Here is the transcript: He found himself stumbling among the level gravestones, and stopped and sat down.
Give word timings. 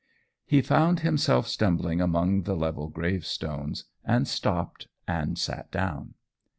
He 0.47 0.63
found 0.63 1.01
himself 1.01 1.47
stumbling 1.47 2.01
among 2.01 2.41
the 2.41 2.55
level 2.55 2.89
gravestones, 2.89 3.83
and 4.03 4.27
stopped 4.27 4.87
and 5.07 5.37
sat 5.37 5.69
down. 5.69 6.15